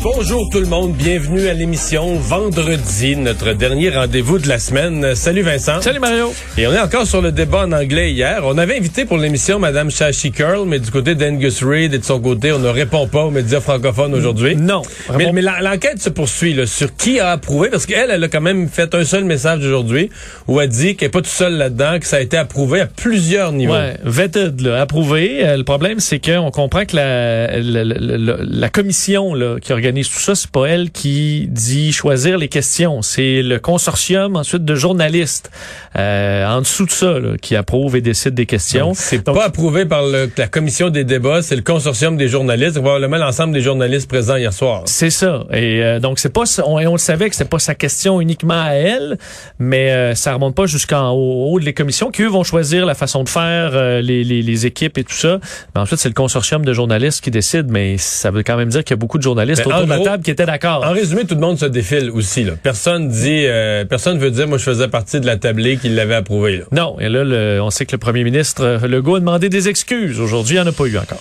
Bonjour 0.00 0.48
tout 0.48 0.60
le 0.60 0.66
monde, 0.66 0.92
bienvenue 0.92 1.48
à 1.48 1.54
l'émission 1.54 2.14
Vendredi, 2.14 3.16
notre 3.16 3.52
dernier 3.52 3.90
rendez-vous 3.90 4.38
de 4.38 4.46
la 4.46 4.60
semaine. 4.60 5.16
Salut 5.16 5.42
Vincent. 5.42 5.80
Salut 5.82 5.98
Mario. 5.98 6.32
Et 6.56 6.68
on 6.68 6.72
est 6.72 6.78
encore 6.78 7.04
sur 7.04 7.20
le 7.20 7.32
débat 7.32 7.64
en 7.66 7.72
anglais 7.72 8.12
hier. 8.12 8.42
On 8.44 8.58
avait 8.58 8.78
invité 8.78 9.06
pour 9.06 9.18
l'émission 9.18 9.58
Madame 9.58 9.90
Shashi 9.90 10.30
Curl, 10.30 10.68
mais 10.68 10.78
du 10.78 10.92
côté 10.92 11.16
d'Angus 11.16 11.64
Reid 11.64 11.94
et 11.94 11.98
de 11.98 12.04
son 12.04 12.20
côté, 12.20 12.52
on 12.52 12.60
ne 12.60 12.68
répond 12.68 13.08
pas 13.08 13.24
aux 13.24 13.32
médias 13.32 13.60
francophones 13.60 14.14
aujourd'hui. 14.14 14.54
Non. 14.54 14.82
Mais, 15.16 15.32
mais 15.32 15.42
l'enquête 15.42 16.00
se 16.00 16.10
poursuit 16.10 16.54
là, 16.54 16.66
sur 16.66 16.94
qui 16.94 17.18
a 17.18 17.30
approuvé, 17.30 17.68
parce 17.68 17.84
qu'elle, 17.84 18.12
elle 18.12 18.22
a 18.22 18.28
quand 18.28 18.40
même 18.40 18.68
fait 18.68 18.94
un 18.94 19.04
seul 19.04 19.24
message 19.24 19.64
aujourd'hui 19.66 20.10
où 20.46 20.60
elle 20.60 20.68
dit 20.68 20.94
qu'elle 20.94 21.08
n'est 21.08 21.12
pas 21.12 21.22
toute 21.22 21.26
seule 21.26 21.54
là-dedans, 21.54 21.98
que 21.98 22.06
ça 22.06 22.18
a 22.18 22.20
été 22.20 22.36
approuvé 22.36 22.82
à 22.82 22.86
plusieurs 22.86 23.50
niveaux. 23.50 23.72
Ouais, 23.72 23.96
vetted, 24.04 24.60
là, 24.60 24.80
approuvé. 24.80 25.40
Euh, 25.44 25.56
le 25.56 25.64
problème, 25.64 25.98
c'est 25.98 26.24
qu'on 26.24 26.52
comprend 26.52 26.84
que 26.84 26.94
la, 26.94 27.58
la, 27.60 27.82
la, 27.82 28.36
la 28.40 28.68
commission 28.68 29.34
là, 29.34 29.56
qui 29.60 29.72
organise 29.72 29.87
tout 29.92 30.18
ça, 30.18 30.34
c'est 30.34 30.50
pas 30.50 30.66
elle 30.66 30.90
qui 30.90 31.46
dit 31.48 31.92
choisir 31.92 32.38
les 32.38 32.48
questions. 32.48 33.02
C'est 33.02 33.42
le 33.42 33.58
consortium 33.58 34.36
ensuite 34.36 34.64
de 34.64 34.74
journalistes 34.74 35.50
euh, 35.96 36.46
en 36.46 36.60
dessous 36.60 36.86
de 36.86 36.90
ça 36.90 37.18
là, 37.18 37.36
qui 37.40 37.56
approuve 37.56 37.96
et 37.96 38.00
décide 38.00 38.34
des 38.34 38.46
questions. 38.46 38.92
C'est 38.94 39.24
pas 39.24 39.44
approuvé 39.44 39.84
par 39.84 40.02
le, 40.02 40.30
la 40.36 40.46
commission 40.46 40.90
des 40.90 41.04
débats, 41.04 41.42
c'est 41.42 41.56
le 41.56 41.62
consortium 41.62 42.16
des 42.16 42.28
journalistes, 42.28 42.78
probablement 42.80 43.16
l'ensemble 43.16 43.52
des 43.52 43.60
journalistes 43.60 44.08
présents 44.08 44.36
hier 44.36 44.52
soir. 44.52 44.82
C'est 44.86 45.10
ça. 45.10 45.44
Et 45.52 45.82
euh, 45.82 46.00
donc 46.00 46.18
c'est 46.18 46.32
pas 46.32 46.44
on, 46.64 46.76
on 46.76 46.92
le 46.92 46.98
savait 46.98 47.28
que 47.28 47.36
c'était 47.36 47.48
pas 47.48 47.58
sa 47.58 47.74
question 47.74 48.20
uniquement 48.20 48.60
à 48.60 48.70
elle, 48.70 49.18
mais 49.58 49.90
euh, 49.90 50.14
ça 50.14 50.34
remonte 50.34 50.54
pas 50.54 50.66
jusqu'en 50.66 51.10
haut, 51.10 51.52
haut, 51.52 51.60
de 51.60 51.64
les 51.64 51.74
commissions 51.74 52.10
qui 52.10 52.22
eux 52.22 52.28
vont 52.28 52.44
choisir 52.44 52.86
la 52.86 52.94
façon 52.94 53.24
de 53.24 53.28
faire 53.28 53.70
euh, 53.74 54.00
les, 54.00 54.24
les, 54.24 54.42
les, 54.42 54.66
équipes 54.66 54.98
et 54.98 55.04
tout 55.04 55.14
ça. 55.14 55.38
Mais 55.74 55.80
ensuite 55.80 55.98
c'est 55.98 56.08
le 56.08 56.14
consortium 56.14 56.64
de 56.64 56.72
journalistes 56.72 57.22
qui 57.22 57.30
décide, 57.30 57.70
mais 57.70 57.96
ça 57.98 58.30
veut 58.30 58.42
quand 58.42 58.56
même 58.56 58.68
dire 58.68 58.84
qu'il 58.84 58.92
y 58.92 58.98
a 58.98 59.00
beaucoup 59.00 59.18
de 59.18 59.22
journalistes 59.22 59.66
autour 59.66 59.77
de 59.84 59.88
la 59.88 60.00
table 60.00 60.22
qui 60.22 60.30
étaient 60.30 60.46
d'accord. 60.46 60.84
En 60.84 60.92
résumé, 60.92 61.24
tout 61.24 61.34
le 61.34 61.40
monde 61.40 61.58
se 61.58 61.66
défile 61.66 62.10
aussi. 62.10 62.44
Là. 62.44 62.52
Personne 62.62 63.08
dit, 63.08 63.44
euh, 63.46 63.84
personne 63.84 64.18
veut 64.18 64.30
dire, 64.30 64.48
moi 64.48 64.58
je 64.58 64.64
faisais 64.64 64.88
partie 64.88 65.20
de 65.20 65.26
la 65.26 65.36
tablée 65.36 65.76
qui 65.76 65.88
l'avait 65.88 66.14
approuvé. 66.14 66.58
Là. 66.58 66.64
Non, 66.72 66.98
et 67.00 67.08
là, 67.08 67.24
le, 67.24 67.60
on 67.62 67.70
sait 67.70 67.86
que 67.86 67.92
le 67.92 67.98
premier 67.98 68.24
ministre 68.24 68.64
euh, 68.64 68.86
Legault 68.86 69.16
a 69.16 69.20
demandé 69.20 69.48
des 69.48 69.68
excuses. 69.68 70.20
Aujourd'hui, 70.20 70.56
il 70.56 70.60
n'y 70.60 70.66
en 70.66 70.70
a 70.70 70.72
pas 70.72 70.84
eu 70.84 70.98
encore. 70.98 71.20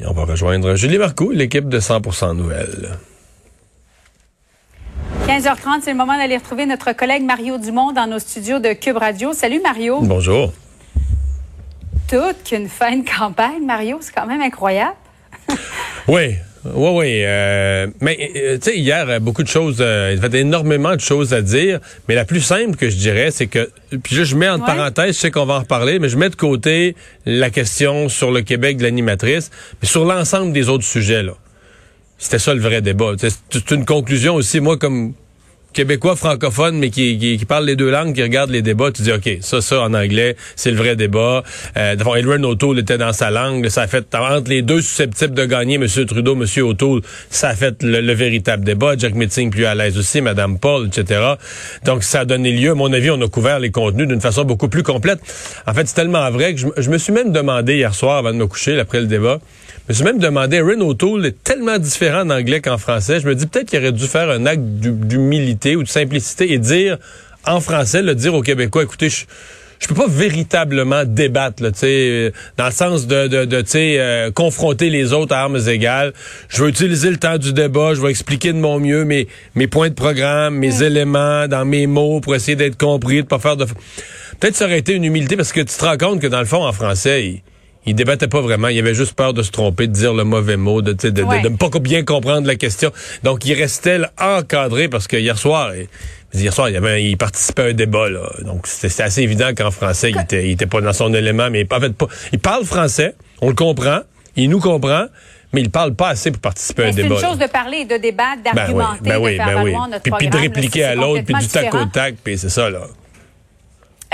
Et 0.00 0.06
on 0.06 0.12
va 0.12 0.24
rejoindre 0.24 0.74
Julie 0.76 0.98
Marcoux, 0.98 1.30
l'équipe 1.30 1.68
de 1.68 1.80
100% 1.80 2.36
Nouvelles. 2.36 2.90
15h30, 5.26 5.80
c'est 5.82 5.90
le 5.90 5.96
moment 5.96 6.16
d'aller 6.16 6.36
retrouver 6.36 6.66
notre 6.66 6.92
collègue 6.92 7.24
Mario 7.24 7.58
Dumont 7.58 7.92
dans 7.92 8.06
nos 8.06 8.18
studios 8.18 8.58
de 8.58 8.72
Cube 8.74 8.96
Radio. 8.96 9.32
Salut 9.32 9.60
Mario. 9.60 10.00
Bonjour. 10.02 10.52
Toute 12.08 12.44
qu'une 12.44 12.68
fin 12.68 12.96
de 12.96 13.04
campagne, 13.04 13.64
Mario, 13.66 13.98
c'est 14.00 14.14
quand 14.14 14.26
même 14.26 14.40
incroyable. 14.40 14.94
oui, 16.08 16.36
oui, 16.74 16.90
oui. 16.94 17.20
Euh, 17.24 17.86
mais 18.00 18.30
euh, 18.36 18.58
tu 18.58 18.70
sais, 18.70 18.78
hier, 18.78 19.20
beaucoup 19.20 19.42
de 19.42 19.48
choses, 19.48 19.78
euh, 19.80 20.12
il 20.14 20.22
y 20.22 20.24
avait 20.24 20.40
énormément 20.40 20.94
de 20.94 21.00
choses 21.00 21.34
à 21.34 21.42
dire. 21.42 21.80
Mais 22.08 22.14
la 22.14 22.24
plus 22.24 22.40
simple 22.40 22.76
que 22.76 22.88
je 22.88 22.96
dirais, 22.96 23.30
c'est 23.30 23.46
que, 23.46 23.70
puis 24.02 24.16
là, 24.16 24.24
je 24.24 24.36
mets 24.36 24.48
en 24.48 24.58
ouais. 24.58 24.66
parenthèse, 24.66 25.16
je 25.16 25.20
sais 25.20 25.30
qu'on 25.30 25.46
va 25.46 25.54
en 25.54 25.60
reparler, 25.60 25.98
mais 25.98 26.08
je 26.08 26.16
mets 26.16 26.30
de 26.30 26.36
côté 26.36 26.96
la 27.24 27.50
question 27.50 28.08
sur 28.08 28.30
le 28.30 28.42
Québec 28.42 28.76
de 28.76 28.82
l'animatrice, 28.82 29.50
mais 29.80 29.88
sur 29.88 30.04
l'ensemble 30.04 30.52
des 30.52 30.68
autres 30.68 30.84
sujets, 30.84 31.22
là. 31.22 31.32
C'était 32.18 32.38
ça 32.38 32.54
le 32.54 32.60
vrai 32.60 32.80
débat. 32.80 33.12
C'est 33.18 33.70
une 33.70 33.84
conclusion 33.84 34.36
aussi, 34.36 34.60
moi, 34.60 34.78
comme 34.78 35.12
québécois 35.76 36.16
francophone, 36.16 36.78
mais 36.78 36.88
qui, 36.88 37.18
qui, 37.18 37.44
parle 37.44 37.66
les 37.66 37.76
deux 37.76 37.90
langues, 37.90 38.14
qui 38.14 38.22
regarde 38.22 38.48
les 38.48 38.62
débats, 38.62 38.90
tu 38.90 39.02
dis, 39.02 39.12
OK, 39.12 39.28
ça, 39.42 39.60
ça, 39.60 39.82
en 39.82 39.92
anglais, 39.92 40.34
c'est 40.56 40.70
le 40.70 40.78
vrai 40.78 40.96
débat. 40.96 41.42
Euh, 41.76 41.94
Edwin 42.16 42.46
O'Toole 42.46 42.78
était 42.78 42.96
dans 42.96 43.12
sa 43.12 43.30
langue. 43.30 43.68
Ça 43.68 43.82
a 43.82 43.86
fait, 43.86 44.06
entre 44.14 44.48
les 44.48 44.62
deux 44.62 44.80
susceptibles 44.80 45.34
de 45.34 45.44
gagner, 45.44 45.74
M. 45.74 45.86
Trudeau, 46.06 46.34
M. 46.34 46.64
O'Toole, 46.64 47.02
ça 47.28 47.50
a 47.50 47.54
fait 47.54 47.82
le, 47.82 48.00
le, 48.00 48.12
véritable 48.14 48.64
débat. 48.64 48.94
Jack 48.96 49.14
Meeting 49.14 49.50
plus 49.50 49.66
à 49.66 49.74
l'aise 49.74 49.98
aussi, 49.98 50.22
Mme 50.22 50.58
Paul, 50.58 50.86
etc. 50.86 51.34
Donc, 51.84 52.04
ça 52.04 52.20
a 52.20 52.24
donné 52.24 52.52
lieu, 52.52 52.70
à 52.70 52.74
mon 52.74 52.90
avis, 52.94 53.10
on 53.10 53.20
a 53.20 53.28
couvert 53.28 53.58
les 53.58 53.70
contenus 53.70 54.08
d'une 54.08 54.22
façon 54.22 54.44
beaucoup 54.44 54.68
plus 54.68 54.82
complète. 54.82 55.18
En 55.66 55.74
fait, 55.74 55.86
c'est 55.86 55.94
tellement 55.94 56.30
vrai 56.30 56.54
que 56.54 56.60
je, 56.78 56.90
me 56.90 56.96
suis 56.96 57.12
même 57.12 57.32
demandé 57.32 57.74
hier 57.74 57.94
soir, 57.94 58.16
avant 58.16 58.32
de 58.32 58.38
me 58.38 58.46
coucher, 58.46 58.80
après 58.80 59.00
le 59.00 59.08
débat, 59.08 59.40
me 59.88 59.94
suis 59.94 60.04
même 60.04 60.18
demandé, 60.18 60.56
Erin 60.56 60.80
O'Toole 60.80 61.26
est 61.26 61.42
tellement 61.44 61.78
différent 61.78 62.22
en 62.22 62.30
anglais 62.30 62.60
qu'en 62.60 62.78
français. 62.78 63.20
Je 63.20 63.28
me 63.28 63.34
dis 63.34 63.46
peut-être 63.46 63.68
qu'il 63.68 63.78
aurait 63.78 63.92
dû 63.92 64.06
faire 64.06 64.30
un 64.30 64.46
acte 64.46 64.62
d'humilité 64.62 65.76
ou 65.76 65.82
de 65.82 65.88
simplicité 65.88 66.52
et 66.52 66.58
dire 66.58 66.98
en 67.44 67.60
français, 67.60 68.02
le 68.02 68.14
dire 68.14 68.34
aux 68.34 68.42
Québécois, 68.42 68.82
écoutez, 68.82 69.08
je 69.08 69.24
je 69.78 69.88
peux 69.88 69.94
pas 69.94 70.06
véritablement 70.08 71.04
débattre, 71.04 71.62
là, 71.62 71.70
sais, 71.72 72.32
dans 72.56 72.66
le 72.66 72.72
sens 72.72 73.06
de, 73.06 73.28
de, 73.28 73.44
de 73.44 73.64
euh, 73.74 74.30
confronter 74.30 74.90
les 74.90 75.12
autres 75.12 75.34
à 75.34 75.40
armes 75.40 75.60
égales. 75.68 76.12
Je 76.48 76.62
vais 76.62 76.70
utiliser 76.70 77.10
le 77.10 77.18
temps 77.18 77.38
du 77.38 77.52
débat, 77.52 77.94
je 77.94 78.00
vais 78.00 78.10
expliquer 78.10 78.52
de 78.52 78.58
mon 78.58 78.80
mieux 78.80 79.04
mes, 79.04 79.28
mes 79.54 79.66
points 79.66 79.88
de 79.88 79.94
programme, 79.94 80.56
mes 80.56 80.82
éléments 80.82 81.46
dans 81.48 81.64
mes 81.64 81.86
mots 81.86 82.20
pour 82.20 82.34
essayer 82.34 82.56
d'être 82.56 82.78
compris, 82.78 83.22
de 83.22 83.26
pas 83.26 83.38
faire 83.38 83.56
de... 83.56 83.64
Peut-être 84.40 84.56
ça 84.56 84.64
aurait 84.64 84.78
été 84.78 84.94
une 84.94 85.04
humilité 85.04 85.36
parce 85.36 85.52
que 85.52 85.60
tu 85.60 85.76
te 85.76 85.84
rends 85.84 85.98
compte 85.98 86.20
que 86.20 86.26
dans 86.26 86.40
le 86.40 86.46
fond, 86.46 86.64
en 86.64 86.72
français, 86.72 87.26
il, 87.26 87.42
il 87.86 87.94
débattait 87.94 88.28
pas 88.28 88.40
vraiment. 88.40 88.68
Il 88.68 88.78
avait 88.78 88.94
juste 88.94 89.14
peur 89.14 89.32
de 89.32 89.42
se 89.42 89.50
tromper, 89.50 89.86
de 89.86 89.92
dire 89.92 90.12
le 90.12 90.24
mauvais 90.24 90.56
mot, 90.56 90.82
de 90.82 90.90
ne 90.90 91.10
de, 91.10 91.22
ouais. 91.22 91.40
de, 91.40 91.48
de, 91.48 91.56
pas 91.56 91.70
bien 91.78 92.04
comprendre 92.04 92.46
la 92.46 92.56
question. 92.56 92.92
Donc, 93.22 93.44
il 93.44 93.54
restait 93.54 93.98
là, 93.98 94.10
encadré 94.20 94.88
parce 94.88 95.06
que 95.06 95.16
hier 95.16 95.38
soir, 95.38 95.72
hier 96.34 96.52
soir, 96.52 96.68
il, 96.68 96.74
y 96.74 96.76
avait, 96.76 97.04
il 97.04 97.16
participait 97.16 97.62
à 97.62 97.66
un 97.66 97.72
débat. 97.72 98.10
Là. 98.10 98.28
Donc, 98.44 98.66
c'était 98.66 99.02
assez 99.02 99.22
évident 99.22 99.50
qu'en 99.56 99.70
français, 99.70 100.10
il 100.10 100.20
était, 100.20 100.46
il 100.46 100.52
était 100.52 100.66
pas 100.66 100.80
dans 100.80 100.92
son 100.92 101.14
élément. 101.14 101.48
Mais 101.50 101.66
en 101.70 101.80
fait, 101.80 101.90
pas, 101.90 102.08
il 102.32 102.40
parle 102.40 102.64
français, 102.64 103.14
on 103.40 103.48
le 103.48 103.54
comprend, 103.54 104.00
il 104.34 104.50
nous 104.50 104.60
comprend, 104.60 105.06
mais 105.52 105.60
il 105.60 105.70
parle 105.70 105.94
pas 105.94 106.08
assez 106.08 106.30
pour 106.32 106.40
participer 106.40 106.84
à 106.84 106.86
un 106.88 106.90
débat. 106.90 107.16
C'est 107.18 107.24
une 107.24 107.30
chose 107.30 107.38
de 107.38 107.46
parler, 107.46 107.84
de 107.84 107.96
débattre, 107.96 108.42
d'argumenter, 108.42 108.98
ben 109.02 109.18
oui, 109.18 109.20
ben 109.20 109.20
oui, 109.20 109.32
de 109.32 109.36
faire 109.36 109.46
ben 109.46 109.62
oui. 109.62 109.72
notre 109.72 110.02
puis, 110.02 110.10
programme. 110.10 110.18
Puis 110.18 110.28
de 110.28 110.36
répliquer 110.36 110.84
à 110.84 110.94
l'autre, 110.94 111.24
puis 111.24 111.34
du 111.34 111.48
tac 111.48 111.74
au 111.74 111.84
tac, 111.86 112.16
puis 112.22 112.36
c'est 112.36 112.50
ça, 112.50 112.68
là. 112.68 112.80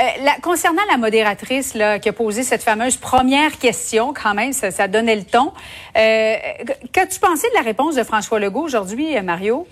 Euh, 0.03 0.29
concernant 0.43 0.83
la 0.91 0.97
modératrice 0.97 1.75
là, 1.75 1.99
qui 1.99 2.09
a 2.09 2.13
posé 2.13 2.43
cette 2.43 2.63
fameuse 2.63 2.97
première 2.97 3.59
question, 3.59 4.13
quand 4.13 4.35
même, 4.35 4.53
ça, 4.53 4.71
ça 4.71 4.89
donnait 4.89 5.15
le 5.15 5.25
ton. 5.25 5.53
Euh, 5.97 6.37
Qu'as-tu 6.93 7.21
pensé 7.21 7.49
de 7.51 7.55
la 7.55 7.63
réponse 7.63 7.95
de 7.95 8.03
François 8.03 8.41
Legault 8.41 8.63
aujourd'hui, 8.63 9.21
Mario? 9.23 9.67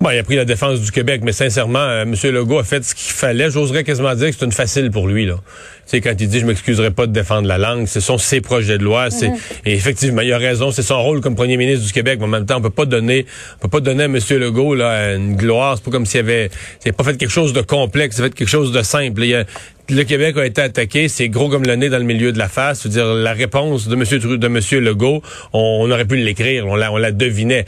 Bon, 0.00 0.10
il 0.10 0.18
a 0.18 0.22
pris 0.22 0.36
la 0.36 0.44
défense 0.44 0.80
du 0.80 0.90
Québec, 0.90 1.22
mais 1.24 1.32
sincèrement, 1.32 1.78
euh, 1.78 2.02
M. 2.02 2.14
Legault 2.32 2.58
a 2.58 2.64
fait 2.64 2.84
ce 2.84 2.94
qu'il 2.94 3.12
fallait. 3.12 3.50
J'oserais 3.50 3.84
quasiment 3.84 4.14
dire 4.14 4.30
que 4.30 4.36
c'est 4.38 4.44
une 4.44 4.52
facile 4.52 4.90
pour 4.90 5.06
lui. 5.08 5.24
Là. 5.24 5.34
Tu 5.36 5.82
sais, 5.86 6.00
quand 6.00 6.14
il 6.18 6.28
dit 6.28 6.40
je 6.40 6.46
m'excuserai 6.46 6.90
pas 6.90 7.06
de 7.06 7.12
défendre 7.12 7.46
la 7.48 7.58
langue, 7.58 7.86
ce 7.86 8.00
sont 8.00 8.18
ses 8.18 8.40
projets 8.40 8.76
de 8.78 8.84
loi. 8.84 9.10
C'est 9.10 9.28
Mhm. 9.28 9.36
et 9.66 9.74
effectivement, 9.74 10.22
il 10.22 10.32
a 10.32 10.38
raison. 10.38 10.70
C'est 10.72 10.82
son 10.82 11.02
rôle 11.02 11.20
comme 11.20 11.34
premier 11.36 11.56
ministre 11.56 11.86
du 11.86 11.92
Québec. 11.92 12.18
Mais 12.18 12.24
en 12.26 12.28
même 12.28 12.46
temps, 12.46 12.56
on 12.58 12.62
peut 12.62 12.70
pas 12.70 12.86
donner, 12.86 13.24
on 13.58 13.62
peut 13.62 13.68
pas 13.68 13.80
donner 13.80 14.02
à 14.02 14.06
M. 14.06 14.18
Legault 14.30 14.74
là 14.74 15.14
une 15.14 15.36
gloire. 15.36 15.76
C'est 15.76 15.84
pas 15.84 15.90
comme 15.90 16.06
s'il 16.06 16.20
avait, 16.20 16.50
il 16.84 16.92
pas 16.92 17.04
fait 17.04 17.16
quelque 17.16 17.30
chose 17.30 17.52
de 17.52 17.60
complexe. 17.62 18.16
Il 18.18 18.22
a 18.22 18.24
fait 18.24 18.34
quelque 18.34 18.48
chose 18.48 18.72
de 18.72 18.82
simple. 18.82 19.22
Il 19.24 19.34
a, 19.34 19.44
le 19.90 20.02
Québec 20.04 20.36
a 20.38 20.46
été 20.46 20.62
attaqué, 20.62 21.08
c'est 21.08 21.28
gros 21.28 21.50
comme 21.50 21.64
le 21.64 21.76
nez 21.76 21.90
dans 21.90 21.98
le 21.98 22.04
milieu 22.04 22.32
de 22.32 22.38
la 22.38 22.48
face. 22.48 22.82
Je 22.82 22.88
veux 22.88 22.94
dire, 22.94 23.04
la 23.14 23.34
réponse 23.34 23.86
de 23.86 23.94
Monsieur 23.96 24.18
de 24.18 24.48
Monsieur 24.48 24.80
Legault, 24.80 25.22
on, 25.52 25.80
on 25.82 25.90
aurait 25.90 26.06
pu 26.06 26.16
l'écrire, 26.16 26.66
on 26.66 26.74
la, 26.74 26.90
on 26.90 26.96
la 26.96 27.12
devinait. 27.12 27.66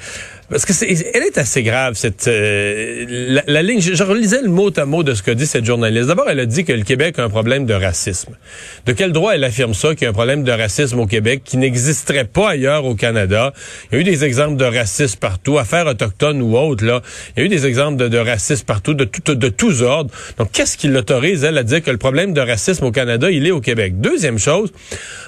Parce 0.49 0.65
que 0.65 0.73
c'est, 0.73 0.87
elle 1.13 1.25
est 1.25 1.39
assez 1.39 1.63
grave 1.65 1.95
cette 1.95 2.29
euh, 2.29 3.41
la, 3.47 3.63
ligne. 3.63 3.81
Je, 3.81 3.95
je, 3.95 4.05
relisais 4.05 4.43
le 4.43 4.49
mot 4.49 4.71
à 4.79 4.85
mot 4.85 5.03
de 5.03 5.13
ce 5.15 5.23
que 5.23 5.33
dit 5.33 5.47
cette 5.47 5.65
journaliste. 5.65 6.07
D'abord, 6.07 6.31
elle 6.31 6.39
a 6.39 6.47
dit 6.47 6.65
que 6.65 6.73
le 6.73 6.83
Québec 6.83 7.19
a 7.19 7.25
un 7.25 7.29
problème 7.29 7.67
de 7.67 7.75
racisme. 7.75 8.37
De 8.87 8.93
quel 8.93 9.13
droit 9.13 9.35
elle 9.35 9.43
affirme 9.43 9.75
ça 9.75 9.95
qu'il 9.95 10.05
y 10.05 10.07
a 10.07 10.11
un 10.11 10.13
problème 10.13 10.45
de 10.45 10.53
racisme 10.53 11.01
au 11.01 11.07
Québec 11.07 11.43
qui 11.45 11.57
n'existerait 11.57 12.27
pas 12.27 12.51
ailleurs 12.51 12.85
au 12.85 12.95
Canada? 12.95 13.53
Il 13.91 13.97
y 13.97 13.99
a 13.99 14.01
eu 14.03 14.05
des 14.05 14.25
exemples 14.25 14.57
de 14.57 14.65
racisme 14.65 15.19
partout, 15.19 15.59
affaires 15.59 15.87
autochtones 15.87 16.41
ou 16.41 16.57
autres 16.57 16.85
là. 16.85 17.03
Il 17.37 17.41
y 17.41 17.43
a 17.43 17.47
eu 17.47 17.49
des 17.49 17.67
exemples 17.67 17.97
de, 17.97 18.09
de 18.09 18.19
racisme 18.19 18.65
partout, 18.65 18.95
de, 18.95 19.05
tout, 19.05 19.35
de 19.35 19.49
tous 19.49 19.83
ordres. 19.83 20.11
Donc, 20.39 20.53
qu'est-ce 20.53 20.77
qui 20.77 20.87
l'autorise 20.87 21.43
elle 21.43 21.59
à 21.59 21.65
dire 21.65 21.83
que 21.83 21.91
le 21.91 21.99
problème 21.99 22.33
de 22.33 22.41
racisme 22.41 22.85
au 22.85 22.93
Canada, 22.93 23.31
il 23.31 23.47
est 23.47 23.51
au 23.51 23.61
Québec? 23.61 24.01
Deuxième 24.01 24.39
chose, 24.39 24.73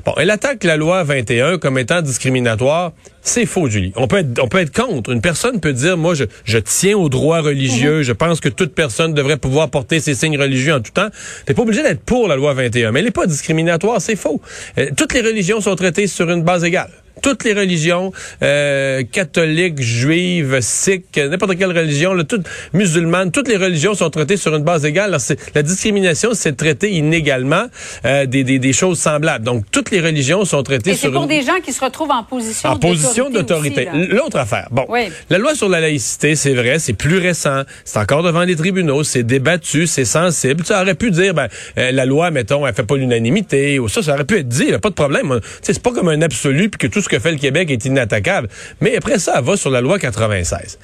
bon, 0.04 0.14
elle 0.16 0.30
attaque 0.30 0.62
la 0.62 0.76
loi 0.76 1.02
21 1.02 1.58
comme 1.58 1.76
étant 1.76 2.02
discriminatoire. 2.02 2.92
C'est 3.22 3.46
faux, 3.46 3.68
Julie. 3.68 3.92
On 3.96 4.06
peut 4.06 4.18
être, 4.18 4.42
on 4.42 4.48
peut 4.48 4.58
être 4.58 4.72
contre. 4.72 5.10
Une 5.10 5.20
personne 5.20 5.60
peut 5.60 5.72
dire, 5.72 5.96
moi, 5.96 6.14
je, 6.14 6.24
je 6.44 6.58
tiens 6.58 6.96
aux 6.96 7.08
droits 7.08 7.40
religieux. 7.40 8.00
-hmm. 8.00 8.04
Je 8.04 8.12
pense 8.12 8.40
que 8.40 8.48
toute 8.48 8.74
personne 8.74 9.12
devrait 9.14 9.36
pouvoir 9.36 9.68
porter 9.70 10.00
ses 10.00 10.14
signes 10.14 10.38
religieux 10.38 10.74
en 10.74 10.80
tout 10.80 10.92
temps. 10.92 11.08
T'es 11.44 11.54
pas 11.54 11.62
obligé 11.62 11.82
d'être 11.82 12.02
pour 12.02 12.28
la 12.28 12.36
loi 12.36 12.54
21, 12.54 12.92
mais 12.92 13.00
elle 13.00 13.06
n'est 13.06 13.10
pas 13.10 13.26
discriminatoire. 13.26 14.00
C'est 14.00 14.16
faux. 14.16 14.40
Euh, 14.78 14.90
toutes 14.96 15.12
les 15.14 15.20
religions 15.20 15.60
sont 15.60 15.76
traitées 15.76 16.06
sur 16.06 16.30
une 16.30 16.42
base 16.42 16.64
égale. 16.64 16.90
Toutes 17.22 17.44
les 17.44 17.52
religions, 17.52 18.12
euh, 18.42 19.02
catholiques, 19.10 19.80
juives, 19.80 20.58
sikhs, 20.60 21.16
n'importe 21.16 21.56
quelle 21.56 21.76
religion, 21.76 22.14
là, 22.14 22.24
toutes 22.24 22.46
musulmanes, 22.72 23.30
toutes 23.30 23.48
les 23.48 23.56
religions 23.56 23.94
sont 23.94 24.10
traitées 24.10 24.36
sur 24.36 24.54
une 24.54 24.64
base 24.64 24.84
égale. 24.84 25.14
Alors, 25.14 25.20
la 25.54 25.62
discrimination, 25.62 26.30
c'est 26.34 26.56
traiter 26.56 26.90
inégalement 26.90 27.64
euh, 28.04 28.26
des, 28.26 28.44
des, 28.44 28.58
des, 28.58 28.72
choses 28.72 28.98
semblables. 28.98 29.44
Donc, 29.44 29.64
toutes 29.70 29.90
les 29.90 30.00
religions 30.00 30.44
sont 30.44 30.62
traitées 30.62 30.90
Et 30.90 30.94
sur 30.94 31.08
c'est 31.08 31.14
pour 31.14 31.26
des 31.26 31.42
gens 31.42 31.60
qui 31.64 31.72
se 31.72 31.84
retrouvent 31.84 32.10
en 32.10 32.24
position 32.24 32.70
en 32.70 32.76
position 32.76 33.30
d'autorité. 33.30 33.88
L'autre 34.10 34.38
affaire. 34.38 34.68
Bon, 34.70 34.86
oui. 34.88 35.08
la 35.30 35.38
loi 35.38 35.54
sur 35.54 35.68
la 35.68 35.80
laïcité, 35.80 36.36
c'est 36.36 36.54
vrai, 36.54 36.78
c'est 36.78 36.92
plus 36.92 37.18
récent, 37.18 37.62
c'est 37.84 37.98
encore 37.98 38.22
devant 38.22 38.42
les 38.42 38.56
tribunaux, 38.56 39.04
c'est 39.04 39.22
débattu, 39.22 39.86
c'est 39.86 40.04
sensible. 40.04 40.62
Tu 40.64 40.72
aurais 40.72 40.94
pu 40.94 41.10
dire, 41.10 41.34
ben, 41.34 41.48
euh, 41.78 41.92
la 41.92 42.04
loi, 42.04 42.30
mettons, 42.30 42.66
elle 42.66 42.74
fait 42.74 42.82
pas 42.82 42.96
l'unanimité, 42.96 43.78
ou 43.78 43.88
ça, 43.88 44.02
ça 44.02 44.14
aurait 44.14 44.24
pu 44.24 44.38
être 44.38 44.48
dit, 44.48 44.70
là, 44.70 44.78
pas 44.78 44.90
de 44.90 44.94
problème. 44.94 45.40
C'est 45.62 45.82
pas 45.82 45.92
comme 45.92 46.08
un 46.08 46.22
absolu, 46.22 46.68
puis 46.68 46.78
que 46.78 46.92
tout 46.92 47.00
ce 47.00 47.07
que 47.08 47.18
fait 47.18 47.32
le 47.32 47.38
Québec 47.38 47.70
est 47.70 47.84
inattaquable. 47.84 48.48
Mais 48.80 48.96
après 48.96 49.18
ça, 49.18 49.34
elle 49.38 49.44
va 49.44 49.56
sur 49.56 49.70
la 49.70 49.80
loi 49.80 49.98
96. 49.98 50.78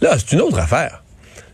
Là, 0.00 0.16
c'est 0.18 0.32
une 0.32 0.40
autre 0.40 0.58
affaire. 0.58 1.02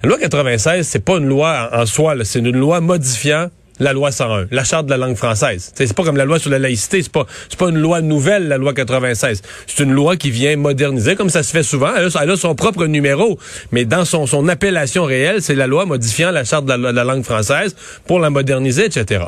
La 0.02 0.10
loi 0.10 0.18
96, 0.18 0.86
c'est 0.86 1.04
pas 1.04 1.16
une 1.16 1.26
loi 1.26 1.70
en 1.72 1.86
soi, 1.86 2.14
c'est 2.24 2.38
une 2.38 2.56
loi 2.56 2.80
modifiant 2.80 3.48
la 3.78 3.92
loi 3.92 4.10
101, 4.10 4.46
la 4.50 4.64
charte 4.64 4.86
de 4.86 4.90
la 4.90 4.96
langue 4.96 5.16
française. 5.16 5.72
C'est 5.74 5.92
pas 5.94 6.04
comme 6.04 6.16
la 6.16 6.24
loi 6.24 6.38
sur 6.38 6.50
la 6.50 6.58
laïcité, 6.58 7.02
c'est 7.02 7.12
pas 7.12 7.26
c'est 7.48 7.58
pas 7.58 7.68
une 7.68 7.78
loi 7.78 8.00
nouvelle 8.00 8.48
la 8.48 8.56
loi 8.56 8.72
96. 8.72 9.42
C'est 9.66 9.82
une 9.82 9.92
loi 9.92 10.16
qui 10.16 10.30
vient 10.30 10.56
moderniser 10.56 11.16
comme 11.16 11.30
ça 11.30 11.42
se 11.42 11.50
fait 11.50 11.62
souvent, 11.62 11.94
elle 11.96 12.06
a, 12.06 12.22
elle 12.22 12.30
a 12.30 12.36
son 12.36 12.54
propre 12.54 12.86
numéro, 12.86 13.38
mais 13.72 13.84
dans 13.84 14.04
son 14.04 14.26
son 14.26 14.48
appellation 14.48 15.04
réelle, 15.04 15.42
c'est 15.42 15.54
la 15.54 15.66
loi 15.66 15.86
modifiant 15.86 16.30
la 16.30 16.44
charte 16.44 16.64
de 16.64 16.72
la, 16.72 16.92
de 16.92 16.96
la, 16.96 17.04
langue 17.04 17.24
française 17.24 17.76
pour 18.06 18.18
la 18.18 18.30
moderniser, 18.30 18.86
etc. 18.86 19.24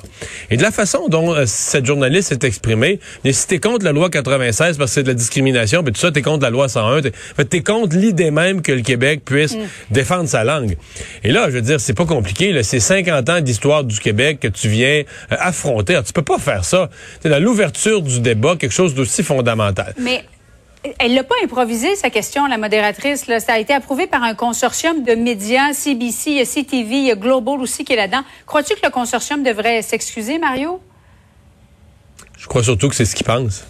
Et 0.50 0.56
de 0.56 0.62
la 0.62 0.70
façon 0.70 1.08
dont 1.08 1.34
euh, 1.34 1.44
cette 1.46 1.86
journaliste 1.86 2.28
s'est 2.28 2.46
exprimée, 2.46 3.00
si 3.30 3.46
t'es 3.46 3.58
contre 3.58 3.84
la 3.84 3.92
loi 3.92 4.10
96 4.10 4.78
parce 4.78 4.90
que 4.90 4.94
c'est 4.94 5.02
de 5.02 5.08
la 5.08 5.14
discrimination, 5.14 5.82
puis 5.82 5.92
tout 5.92 6.00
ça, 6.00 6.10
t'es 6.10 6.22
contre 6.22 6.42
la 6.42 6.50
loi 6.50 6.68
101, 6.68 7.02
t'es, 7.02 7.12
t'es 7.44 7.62
contre 7.62 7.96
l'idée 7.96 8.30
même 8.30 8.62
que 8.62 8.72
le 8.72 8.82
Québec 8.82 9.22
puisse 9.24 9.54
mm. 9.54 9.60
défendre 9.90 10.28
sa 10.28 10.44
langue. 10.44 10.76
Et 11.24 11.32
là, 11.32 11.46
je 11.46 11.54
veux 11.54 11.62
dire, 11.62 11.80
c'est 11.80 11.94
pas 11.94 12.06
compliqué, 12.06 12.62
c'est 12.62 12.80
50 12.80 13.28
ans 13.28 13.40
d'histoire 13.40 13.84
du 13.84 13.98
Québec 13.98 14.37
que 14.40 14.48
tu 14.48 14.68
viens 14.68 15.02
euh, 15.02 15.36
affronter. 15.38 15.94
Alors, 15.94 16.04
tu 16.04 16.12
peux 16.12 16.22
pas 16.22 16.38
faire 16.38 16.64
ça. 16.64 16.90
C'est 17.20 17.28
dans 17.28 17.42
l'ouverture 17.42 18.02
du 18.02 18.20
débat, 18.20 18.56
quelque 18.56 18.72
chose 18.72 18.94
d'aussi 18.94 19.22
fondamental. 19.22 19.94
Mais 19.98 20.24
elle 20.98 21.14
l'a 21.14 21.24
pas 21.24 21.34
improvisé, 21.42 21.96
sa 21.96 22.10
question, 22.10 22.46
la 22.46 22.58
modératrice. 22.58 23.26
Là. 23.26 23.40
Ça 23.40 23.54
a 23.54 23.58
été 23.58 23.72
approuvé 23.72 24.06
par 24.06 24.22
un 24.22 24.34
consortium 24.34 25.02
de 25.02 25.14
médias, 25.14 25.72
CBC, 25.72 26.30
il 26.30 26.36
y 26.36 26.40
a 26.40 26.44
CTV, 26.44 26.96
il 26.96 27.06
y 27.06 27.10
a 27.10 27.16
Global 27.16 27.60
aussi 27.60 27.84
qui 27.84 27.92
est 27.92 27.96
là-dedans. 27.96 28.22
Crois-tu 28.46 28.74
que 28.74 28.80
le 28.84 28.90
consortium 28.90 29.42
devrait 29.42 29.82
s'excuser, 29.82 30.38
Mario? 30.38 30.80
Je 32.38 32.46
crois 32.46 32.62
surtout 32.62 32.88
que 32.88 32.94
c'est 32.94 33.04
ce 33.04 33.16
qu'il 33.16 33.26
pense. 33.26 33.64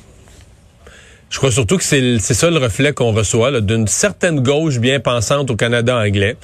Je 1.31 1.37
crois 1.37 1.51
surtout 1.51 1.77
que 1.77 1.85
c'est 1.85 2.19
ça 2.19 2.51
le 2.51 2.57
reflet 2.57 2.95
qu'on 2.95 3.13
reçoit 3.13 3.61
d'une 3.61 3.87
certaine 3.87 4.41
gauche 4.41 4.79
bien 4.79 4.99
pensante 4.99 5.51
au 5.51 5.57
Canada 5.57 5.97
anglais. 5.99 6.37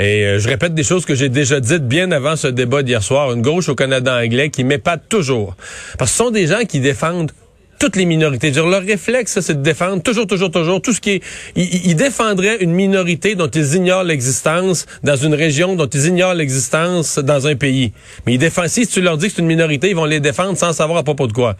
Et 0.00 0.24
euh, 0.24 0.38
je 0.40 0.48
répète 0.48 0.74
des 0.74 0.82
choses 0.82 1.04
que 1.04 1.14
j'ai 1.14 1.28
déjà 1.28 1.60
dites 1.60 1.86
bien 1.86 2.10
avant 2.10 2.34
ce 2.34 2.48
débat 2.48 2.82
d'hier 2.82 3.04
soir. 3.04 3.32
Une 3.32 3.42
gauche 3.42 3.68
au 3.68 3.76
Canada 3.76 4.16
anglais 4.16 4.50
qui 4.50 4.64
m'épate 4.64 5.02
toujours. 5.08 5.54
Parce 5.96 6.10
que 6.10 6.16
ce 6.16 6.24
sont 6.24 6.30
des 6.30 6.48
gens 6.48 6.64
qui 6.68 6.80
défendent 6.80 7.30
toutes 7.78 7.94
les 7.94 8.04
minorités. 8.04 8.50
Dire, 8.50 8.66
leur 8.66 8.82
réflexe, 8.82 9.40
c'est 9.40 9.54
de 9.54 9.62
défendre 9.62 10.02
toujours, 10.02 10.26
toujours, 10.26 10.50
toujours 10.50 10.82
tout 10.82 10.92
ce 10.92 11.00
qui 11.00 11.10
est... 11.10 11.22
Ils, 11.54 11.90
ils 11.90 11.96
défendraient 11.96 12.58
une 12.62 12.72
minorité 12.72 13.36
dont 13.36 13.48
ils 13.48 13.76
ignorent 13.76 14.04
l'existence 14.04 14.86
dans 15.04 15.16
une 15.16 15.34
région, 15.34 15.76
dont 15.76 15.86
ils 15.86 16.06
ignorent 16.06 16.34
l'existence 16.34 17.20
dans 17.20 17.46
un 17.46 17.54
pays. 17.54 17.92
Mais 18.26 18.34
ils 18.34 18.38
défendent... 18.38 18.68
Si 18.68 18.88
tu 18.88 19.02
leur 19.02 19.18
dis 19.18 19.28
que 19.28 19.34
c'est 19.36 19.42
une 19.42 19.46
minorité, 19.46 19.88
ils 19.88 19.96
vont 19.96 20.04
les 20.04 20.20
défendre 20.20 20.58
sans 20.58 20.72
savoir 20.72 20.98
à 20.98 21.04
propos 21.04 21.28
de 21.28 21.32
quoi. 21.32 21.56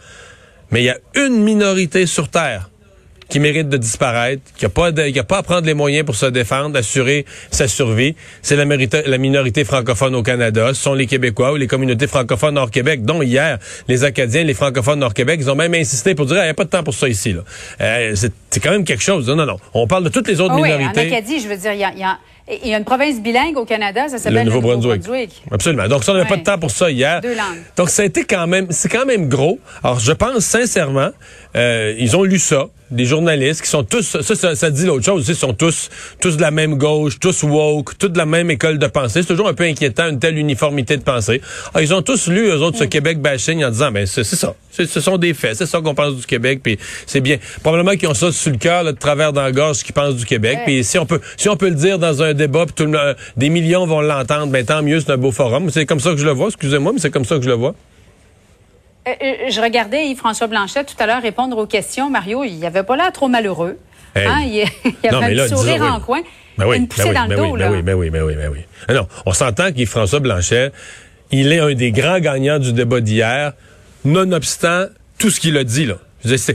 Mais 0.73 0.83
il 0.83 0.87
y 0.87 0.91
a 0.91 0.99
une 1.15 1.45
minorité 1.45 2.07
sur 2.07 2.29
Terre 2.29 2.71
qui 3.29 3.41
mérite 3.41 3.69
de 3.69 3.77
disparaître, 3.77 4.43
qui 4.57 4.65
n'a 4.65 4.69
pas, 4.69 4.93
de, 4.93 5.09
qui 5.09 5.19
a 5.19 5.25
pas 5.25 5.39
à 5.39 5.43
prendre 5.43 5.67
les 5.67 5.75
moyens 5.75 6.05
pour 6.05 6.17
se 6.17 6.27
défendre, 6.27 6.71
d'assurer 6.71 7.25
sa 7.51 7.69
survie. 7.69 8.15
C'est 8.43 8.57
la, 8.57 8.65
la, 8.65 9.19
minorité 9.19 9.65
francophone 9.65 10.15
au 10.15 10.23
Canada. 10.23 10.75
Ce 10.75 10.83
sont 10.83 10.95
les 10.95 11.07
Québécois 11.07 11.53
ou 11.53 11.57
les 11.57 11.67
communautés 11.67 12.07
francophones 12.07 12.59
hors 12.59 12.71
Québec, 12.71 13.05
dont 13.05 13.23
hier, 13.23 13.59
les 13.89 14.05
Acadiens, 14.05 14.45
les 14.45 14.55
francophones 14.55 15.03
hors 15.03 15.15
Québec, 15.15 15.41
ils 15.43 15.51
ont 15.51 15.55
même 15.55 15.75
insisté 15.75 16.15
pour 16.15 16.27
dire, 16.27 16.37
il 16.37 16.41
ah, 16.41 16.45
n'y 16.45 16.51
a 16.51 16.55
pas 16.55 16.65
de 16.65 16.71
temps 16.71 16.83
pour 16.83 16.95
ça 16.95 17.09
ici. 17.09 17.35
Euh, 17.81 18.15
c'est 18.15 18.61
quand 18.61 18.71
même 18.71 18.85
quelque 18.85 19.03
chose. 19.03 19.29
Non, 19.29 19.47
non, 19.47 19.57
On 19.75 19.87
parle 19.87 20.05
de 20.05 20.09
toutes 20.09 20.29
les 20.29 20.41
autres 20.41 20.55
oh 20.55 20.63
minorités. 20.63 21.01
Oui, 21.01 21.07
en 21.07 21.13
Acadie, 21.13 21.41
je 21.41 21.49
veux 21.49 21.57
dire, 21.57 21.73
il 21.73 21.81
y 21.81 21.85
a, 21.85 21.95
y 21.95 22.03
a... 22.03 22.19
Il 22.49 22.69
y 22.69 22.75
a 22.75 22.79
une 22.79 22.85
province 22.85 23.21
bilingue 23.21 23.57
au 23.57 23.65
Canada, 23.65 24.09
ça 24.09 24.19
s'appelle 24.19 24.47
le 24.47 24.53
Nouveau-Brunswick. 24.53 25.07
Nouveau 25.07 25.55
Absolument. 25.55 25.89
Donc, 25.89 26.03
ça, 26.03 26.13
on 26.13 26.15
n'avait 26.17 26.29
ouais. 26.29 26.37
pas 26.37 26.41
de 26.41 26.45
temps 26.45 26.59
pour 26.59 26.71
ça 26.71 26.91
hier. 26.91 27.21
Deux 27.21 27.37
langues. 27.37 27.63
Donc, 27.77 27.89
ça 27.89 28.03
a 28.03 28.05
été 28.05 28.25
quand 28.25 28.47
même, 28.47 28.67
c'est 28.71 28.89
quand 28.89 29.07
même 29.07 29.29
gros. 29.29 29.61
Alors, 29.85 30.01
je 30.01 30.13
pense 30.13 30.45
sincèrement, 30.45 31.11
euh, 31.55 31.95
ils 31.99 32.17
ont 32.17 32.25
lu 32.25 32.39
ça, 32.39 32.67
des 32.93 33.05
journalistes 33.07 33.63
qui 33.63 33.69
sont 33.69 33.85
tous, 33.85 34.03
ça, 34.03 34.35
ça, 34.35 34.55
ça 34.55 34.71
dit 34.71 34.87
l'autre 34.87 35.05
chose, 35.05 35.27
ils 35.29 35.35
sont 35.35 35.55
tous, 35.55 35.89
tous 36.21 36.37
de 36.37 36.43
la 36.43 36.51
même 36.51 36.77
gauche, 36.77 37.19
tous 37.19 37.43
woke, 37.43 37.97
tous 37.97 38.09
de 38.09 38.19
la 38.19 38.27
même 38.27 38.51
école 38.51 38.79
de 38.79 38.87
pensée. 38.87 39.23
C'est 39.23 39.29
toujours 39.29 39.49
un 39.49 39.55
peu 39.55 39.65
inquiétant, 39.65 40.09
une 40.09 40.19
telle 40.19 40.37
uniformité 40.37 40.97
de 40.97 41.03
pensée. 41.03 41.41
Alors, 41.73 41.83
ils 41.83 41.95
ont 41.95 42.03
tous 42.03 42.29
lu, 42.29 42.49
eux 42.49 42.61
autres, 42.61 42.79
ce 42.79 42.85
Québec 42.85 43.21
bashing 43.21 43.65
en 43.65 43.71
disant, 43.71 43.91
ben, 43.91 44.07
c'est 44.07 44.25
ça. 44.25 44.55
Ce 44.71 45.01
sont 45.01 45.19
des 45.19 45.35
faits. 45.35 45.57
C'est 45.57 45.67
ça 45.67 45.81
qu'on 45.81 45.95
pense 45.95 46.17
du 46.17 46.27
Québec, 46.27 46.61
puis 46.63 46.79
c'est 47.07 47.21
bien. 47.21 47.37
Probablement 47.63 47.93
qu'ils 47.93 48.09
ont 48.09 48.15
ça 48.15 48.33
sur 48.33 48.51
le 48.51 48.57
cœur, 48.57 48.85
de 48.85 48.93
travers 48.93 49.33
dans 49.33 49.43
la 49.43 49.53
gorge, 49.53 49.77
ce 49.77 49.85
qu'ils 49.85 49.95
pensent 49.95 50.17
du 50.17 50.25
Québec. 50.25 50.61
Puis 50.65 50.83
si 50.83 50.99
on 50.99 51.07
peut, 51.07 51.21
si 51.37 51.49
on 51.49 51.57
peut 51.57 51.69
le 51.69 51.75
dire 51.75 51.99
dans 51.99 52.23
un 52.23 52.33
débat, 52.47 52.67
puis 52.67 52.75
tout 52.75 52.91
le, 52.91 53.17
des 53.37 53.49
millions 53.49 53.87
vont 53.87 54.01
l'entendre, 54.01 54.49
ben 54.49 54.65
tant 54.65 54.83
mieux, 54.83 55.01
c'est 55.01 55.13
un 55.13 55.17
beau 55.17 55.33
forum. 55.33 55.71
C'est 55.71 55.87
comme 55.87 56.01
ça 56.01 56.11
que 56.11 56.19
je 56.19 56.27
le 56.27 56.33
vois. 56.33 56.49
Excusez-moi, 56.49 56.93
mais 56.93 56.99
c'est 56.99 57.11
comme 57.11 57.25
ça 57.25 57.37
que 57.37 57.43
je 57.43 57.49
le 57.49 57.55
vois. 57.55 57.75
Euh, 59.09 59.13
je 59.49 59.61
regardais 59.61 60.07
Yves-François 60.07 60.47
Blanchet 60.47 60.85
tout 60.85 60.95
à 60.99 61.07
l'heure 61.07 61.23
répondre 61.23 61.57
aux 61.59 61.67
questions. 61.67 62.09
Mario, 62.11 62.45
il 62.45 62.65
avait 62.65 62.85
pas 62.85 62.97
l'air 62.97 63.13
trop 63.13 63.29
malheureux. 63.29 63.79
Hey. 64.15 64.27
Hein? 64.27 64.41
Il, 64.43 64.65
il 65.03 65.09
avait 65.09 65.17
non, 65.17 65.23
un 65.23 65.31
là, 65.31 65.49
sourire 65.49 65.83
en 65.83 65.97
oui. 65.97 66.03
coin. 66.05 66.21
Ben 66.59 66.67
oui, 66.67 66.77
une 66.77 66.87
poussée 66.87 67.05
ben 67.05 67.09
oui, 67.09 67.15
dans 67.15 67.23
le 67.23 67.29
ben 67.29 67.37
dos. 67.37 67.53
oui, 67.53 67.61
là. 67.61 67.69
ben 67.69 67.75
oui, 67.75 67.83
ben 67.83 67.95
oui, 67.95 68.11
ben 68.11 68.23
oui, 68.23 68.35
ben 68.37 68.51
oui. 68.53 68.59
Ah 68.89 68.95
non, 68.95 69.09
on 69.27 69.33
s'entend 69.33 69.73
qu'Yves-François 69.73 70.21
Blanchet, 70.21 70.71
il 71.31 71.53
est 71.53 71.61
un 71.61 71.73
des 71.75 71.93
grands 71.93 72.21
gagnants 72.21 72.59
du 72.59 72.73
débat 72.73 73.01
d'hier, 73.01 73.53
nonobstant 74.05 74.87
tout 75.19 75.31
ce 75.31 75.41
qu'il 75.41 75.57
a 75.57 75.65
dit. 75.65 75.87
Là. 75.87 75.95
Je 76.25 76.29
veux 76.29 76.37
dire, 76.37 76.55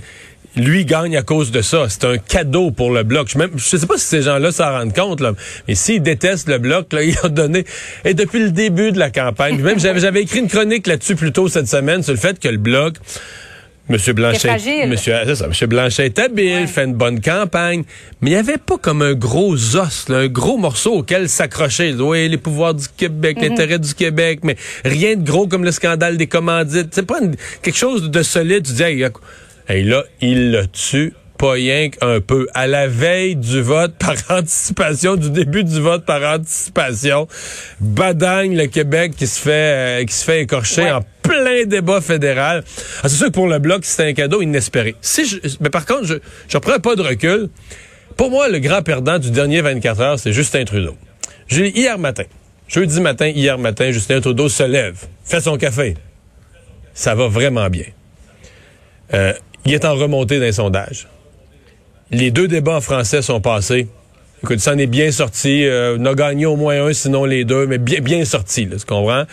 lui 0.55 0.85
gagne 0.85 1.15
à 1.17 1.21
cause 1.21 1.51
de 1.51 1.61
ça. 1.61 1.85
C'est 1.89 2.05
un 2.05 2.17
cadeau 2.17 2.71
pour 2.71 2.91
le 2.91 3.03
bloc. 3.03 3.27
Je, 3.29 3.37
même, 3.37 3.51
je 3.55 3.77
sais 3.77 3.85
pas 3.85 3.97
si 3.97 4.05
ces 4.05 4.21
gens-là 4.21 4.51
s'en 4.51 4.71
rendent 4.71 4.95
compte, 4.95 5.21
là, 5.21 5.33
mais 5.67 5.75
s'ils 5.75 6.01
détestent 6.01 6.49
le 6.49 6.57
bloc, 6.57 6.93
là, 6.93 7.03
ils 7.09 7.17
ont 7.23 7.29
donné. 7.29 7.65
Et 8.05 8.13
depuis 8.13 8.39
le 8.39 8.51
début 8.51 8.91
de 8.91 8.99
la 8.99 9.09
campagne, 9.09 9.61
même 9.61 9.79
j'avais 9.79 10.21
écrit 10.21 10.39
une 10.39 10.47
chronique 10.47 10.87
là-dessus 10.87 11.15
plus 11.15 11.31
tôt 11.31 11.47
cette 11.47 11.67
semaine 11.67 12.03
sur 12.03 12.13
le 12.13 12.19
fait 12.19 12.39
que 12.39 12.47
le 12.47 12.57
bloc. 12.57 12.95
Monsieur 13.89 14.11
Blanchet, 14.11 14.85
Monsieur, 14.85 15.13
ça, 15.33 15.47
Monsieur 15.47 15.67
Blanchet 15.67 16.07
est 16.07 16.19
habile, 16.19 16.45
ouais. 16.45 16.67
fait 16.67 16.83
une 16.83 16.93
bonne 16.93 17.21
campagne, 17.21 17.85
mais 18.19 18.31
il 18.31 18.33
n'y 18.33 18.39
avait 18.39 18.57
pas 18.57 18.77
comme 18.77 19.01
un 19.01 19.13
gros 19.13 19.53
os, 19.77 20.09
là, 20.09 20.17
un 20.17 20.27
gros 20.27 20.57
morceau 20.57 20.95
auquel 20.95 21.29
s'accrocher. 21.29 21.93
Oui, 21.93 22.27
les 22.27 22.37
pouvoirs 22.37 22.73
du 22.73 22.85
Québec, 22.97 23.37
mm 23.37 23.39
-hmm. 23.39 23.49
l'intérêt 23.49 23.79
du 23.79 23.93
Québec, 23.93 24.39
mais 24.43 24.57
rien 24.83 25.15
de 25.15 25.23
gros 25.23 25.47
comme 25.47 25.63
le 25.63 25.71
scandale 25.71 26.17
des 26.17 26.27
commandites. 26.27 26.89
C'est 26.91 27.05
pas 27.05 27.19
une, 27.21 27.35
quelque 27.61 27.77
chose 27.77 28.11
de 28.11 28.23
solide. 28.23 28.63
Tu 28.67 28.73
dis, 28.73 28.83
hey, 28.83 29.05
et 29.69 29.83
là, 29.83 30.03
il 30.21 30.51
le 30.51 30.67
tue 30.67 31.13
pas 31.37 31.51
rien 31.51 31.89
qu'un 31.89 32.19
peu. 32.19 32.47
À 32.53 32.67
la 32.67 32.87
veille 32.87 33.35
du 33.35 33.61
vote 33.61 33.93
par 33.99 34.15
anticipation, 34.29 35.15
du 35.15 35.29
début 35.29 35.63
du 35.63 35.79
vote 35.79 36.05
par 36.05 36.21
anticipation, 36.23 37.27
badagne 37.79 38.57
le 38.57 38.67
Québec 38.67 39.13
qui 39.15 39.27
se 39.27 39.39
fait 39.39 40.01
euh, 40.01 40.05
qui 40.05 40.13
se 40.13 40.25
fait 40.25 40.41
écorcher 40.41 40.83
ouais. 40.83 40.91
en 40.91 41.01
plein 41.21 41.65
débat 41.65 42.01
fédéral. 42.01 42.63
Ah, 43.03 43.09
c'est 43.09 43.15
sûr 43.15 43.27
que 43.27 43.31
pour 43.31 43.47
le 43.47 43.59
bloc, 43.59 43.81
c'est 43.83 44.07
un 44.07 44.13
cadeau 44.13 44.41
inespéré. 44.41 44.95
Si 45.01 45.25
je, 45.25 45.37
mais 45.61 45.69
par 45.69 45.85
contre, 45.85 46.05
je 46.05 46.15
je 46.47 46.57
prends 46.57 46.79
pas 46.79 46.95
de 46.95 47.01
recul. 47.01 47.49
Pour 48.15 48.31
moi, 48.31 48.49
le 48.49 48.57
grand 48.59 48.81
perdant 48.81 49.19
du 49.19 49.29
dernier 49.29 49.61
24 49.61 50.01
heures, 50.01 50.19
c'est 50.19 50.33
Justin 50.33 50.65
Trudeau. 50.65 50.97
J'ai 51.47 51.69
hier 51.77 51.99
matin, 51.99 52.23
jeudi 52.67 52.99
matin, 52.99 53.27
hier 53.27 53.59
matin, 53.59 53.91
Justin 53.91 54.21
Trudeau 54.21 54.49
se 54.49 54.63
lève, 54.63 55.05
fait 55.23 55.39
son 55.39 55.57
café. 55.57 55.95
Ça 56.95 57.13
va 57.13 57.27
vraiment 57.27 57.69
bien. 57.69 57.85
Euh, 59.13 59.33
il 59.67 59.73
est 59.73 59.85
en 59.85 59.95
remontée 59.95 60.39
d'un 60.39 60.51
sondage. 60.51 61.07
Les 62.11 62.31
deux 62.31 62.47
débats 62.47 62.77
en 62.77 62.81
français 62.81 63.21
sont 63.21 63.41
passés. 63.41 63.87
Écoute, 64.43 64.59
ça 64.59 64.73
en 64.73 64.77
est 64.77 64.87
bien 64.87 65.11
sorti. 65.11 65.65
Euh, 65.65 65.97
on 65.99 66.05
a 66.05 66.13
gagné 66.13 66.45
au 66.45 66.55
moins 66.55 66.85
un, 66.85 66.93
sinon 66.93 67.25
les 67.25 67.43
deux, 67.43 67.65
mais 67.65 67.79
bien, 67.79 67.99
bien 68.01 68.23
sorti, 68.23 68.65
là, 68.65 68.77
tu 68.77 68.85
comprends? 68.85 69.23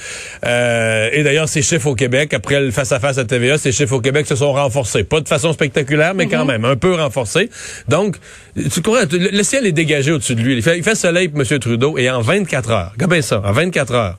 Euh, 0.46 1.08
et 1.12 1.22
d'ailleurs, 1.22 1.48
ces 1.48 1.60
chiffres 1.60 1.88
au 1.88 1.94
Québec, 1.94 2.32
après 2.32 2.58
le 2.58 2.70
face-à-face 2.70 3.18
à, 3.18 3.24
TVA, 3.24 3.58
ces 3.58 3.70
chiffres 3.70 3.92
au 3.94 4.00
Québec 4.00 4.26
se 4.26 4.34
sont 4.34 4.52
renforcés. 4.52 5.04
Pas 5.04 5.20
de 5.20 5.28
façon 5.28 5.52
spectaculaire, 5.52 6.14
mais 6.14 6.24
mm 6.24 6.28
-hmm. 6.28 6.30
quand 6.30 6.44
même, 6.46 6.64
un 6.64 6.76
peu 6.76 6.94
renforcés. 6.94 7.50
Donc, 7.86 8.16
tu 8.56 8.80
comprends, 8.80 9.02
le, 9.12 9.28
le 9.30 9.42
ciel 9.42 9.66
est 9.66 9.72
dégagé 9.72 10.10
au-dessus 10.10 10.34
de 10.34 10.40
lui. 10.40 10.56
Il 10.56 10.62
fait, 10.62 10.78
il 10.78 10.82
fait 10.82 10.94
soleil 10.96 11.28
pour 11.28 11.40
M. 11.42 11.58
Trudeau, 11.58 11.98
et 11.98 12.08
en 12.10 12.20
24 12.22 12.70
heures, 12.70 12.90
regarde 12.94 13.12
bien 13.12 13.22
ça, 13.22 13.42
en 13.44 13.52
24 13.52 13.94
heures, 13.94 14.18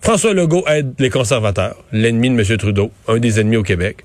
François 0.00 0.32
Legault 0.32 0.64
aide 0.66 0.94
les 0.98 1.10
conservateurs, 1.10 1.76
l'ennemi 1.92 2.30
de 2.30 2.40
M. 2.40 2.56
Trudeau, 2.56 2.90
un 3.06 3.18
des 3.18 3.38
ennemis 3.38 3.58
au 3.58 3.62
Québec. 3.62 3.98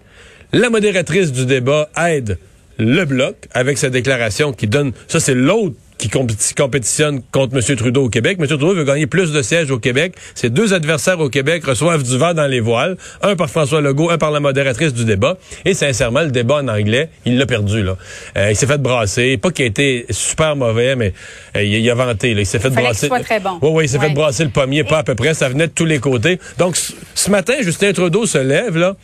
La 0.54 0.70
modératrice 0.70 1.34
du 1.34 1.46
débat 1.46 1.90
aide 1.98 2.38
le 2.80 3.04
bloc 3.04 3.48
avec 3.54 3.78
sa 3.78 3.90
déclaration 3.90 4.54
qui 4.54 4.68
donne, 4.68 4.94
ça 5.08 5.20
c'est 5.20 5.34
l'autre 5.34 5.76
qui 5.98 6.10
compétitionne 6.10 7.22
contre 7.32 7.56
M. 7.56 7.76
Trudeau 7.76 8.06
au 8.06 8.10
Québec. 8.10 8.38
M. 8.40 8.48
Trudeau 8.48 8.74
veut 8.74 8.84
gagner 8.84 9.08
plus 9.08 9.32
de 9.32 9.42
sièges 9.42 9.72
au 9.72 9.80
Québec. 9.80 10.14
Ses 10.36 10.50
deux 10.50 10.74
adversaires 10.74 11.20
au 11.20 11.30
Québec 11.30 11.66
reçoivent 11.66 12.04
du 12.04 12.18
vent 12.18 12.34
dans 12.34 12.48
les 12.48 12.60
voiles. 12.60 12.98
Un 13.22 13.36
par 13.36 13.50
François 13.50 13.82
Legault, 13.82 14.10
un 14.10 14.18
par 14.18 14.32
la 14.32 14.40
modératrice 14.40 14.94
du 14.94 15.06
débat. 15.06 15.38
Et 15.66 15.74
sincèrement, 15.74 16.22
le 16.22 16.32
débat 16.32 16.56
en 16.56 16.68
anglais, 16.68 17.10
il 17.26 17.38
l'a 17.38 17.46
perdu. 17.46 17.84
là. 17.84 17.98
Euh, 18.38 18.52
il 18.52 18.56
s'est 18.56 18.68
fait 18.68 18.78
brasser. 18.78 19.38
Pas 19.38 19.52
qu'il 19.52 19.66
a 19.66 19.68
été 19.68 20.06
super 20.10 20.56
mauvais, 20.56 20.96
mais 20.96 21.14
euh, 21.56 21.64
il, 21.64 21.90
a 21.90 21.96
vanté. 21.96 22.34
Là. 22.34 22.42
Il 22.42 22.46
s'est 22.46 22.60
fait 22.60 22.70
brasser. 22.70 23.08
Soit 23.08 23.22
très 23.22 23.40
bon. 23.40 23.58
Oui, 23.62 23.70
oui, 23.74 23.86
il 23.86 23.90
s'est 23.90 24.00
fait 24.00 24.14
brasser 24.14 24.44
le 24.44 24.52
pommier, 24.52 24.84
pas 24.84 25.00
à 25.00 25.04
peu 25.04 25.16
près. 25.16 25.34
Ça 25.34 25.50
venait 25.50 25.68
de 25.68 25.74
tous 25.74 25.86
les 25.86 26.00
côtés. 26.00 26.40
Donc, 26.58 26.76
ce 26.76 27.32
matin, 27.32 27.56
Justin 27.62 27.94
Trudeau 27.94 28.26
se 28.26 28.38
lève, 28.38 28.78
là. 28.78 28.96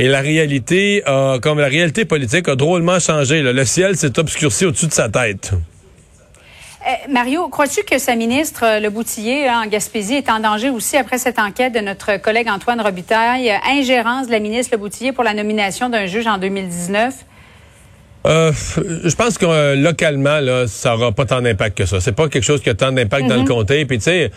Et 0.00 0.06
la 0.06 0.20
réalité, 0.20 1.02
comme 1.42 1.58
la 1.58 1.66
réalité 1.66 2.04
politique 2.04 2.48
a 2.48 2.54
drôlement 2.54 3.00
changé. 3.00 3.42
Le 3.42 3.64
ciel 3.64 3.96
s'est 3.96 4.16
obscurci 4.18 4.64
au-dessus 4.64 4.86
de 4.86 4.92
sa 4.92 5.08
tête. 5.08 5.52
Euh, 6.88 6.92
Mario, 7.10 7.48
crois-tu 7.48 7.82
que 7.82 7.98
sa 7.98 8.14
ministre, 8.14 8.64
euh, 8.64 8.80
Le 8.80 8.88
Boutillier, 8.88 9.50
en 9.50 9.66
Gaspésie, 9.66 10.14
est 10.14 10.30
en 10.30 10.40
danger 10.40 10.70
aussi 10.70 10.96
après 10.96 11.18
cette 11.18 11.38
enquête 11.38 11.74
de 11.74 11.80
notre 11.80 12.16
collègue 12.16 12.48
Antoine 12.48 12.80
Robitaille? 12.80 13.52
Ingérence 13.68 14.26
de 14.26 14.32
la 14.32 14.40
ministre 14.40 14.72
Le 14.72 14.78
Boutillier 14.78 15.12
pour 15.12 15.22
la 15.22 15.34
nomination 15.34 15.90
d'un 15.90 16.06
juge 16.06 16.26
en 16.26 16.38
2019? 16.38 17.14
Euh, 18.26 18.52
je 19.04 19.14
pense 19.14 19.38
que 19.38 19.76
localement, 19.76 20.40
là, 20.40 20.66
ça 20.66 20.94
aura 20.94 21.12
pas 21.12 21.24
tant 21.24 21.40
d'impact 21.40 21.78
que 21.78 21.86
ça. 21.86 22.00
C'est 22.00 22.12
pas 22.12 22.28
quelque 22.28 22.44
chose 22.44 22.60
qui 22.60 22.70
a 22.70 22.74
tant 22.74 22.92
d'impact 22.92 23.28
dans 23.28 23.36
le 23.36 23.42
mhm. 23.42 23.48
comté. 23.48 23.84
Puis 23.86 23.98
tu 23.98 24.04
sais, 24.04 24.30